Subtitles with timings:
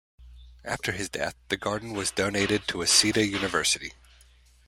[0.65, 3.93] After his death, the garden was donated to Waseda University.